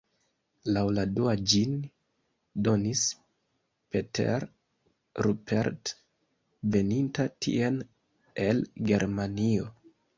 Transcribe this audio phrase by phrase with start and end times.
[0.75, 1.75] Laŭ la dua ĝin
[2.69, 3.05] donis
[3.97, 4.49] "Peter
[5.29, 5.95] Rupert"
[6.79, 7.83] veninta tien
[8.49, 9.75] el Germanio.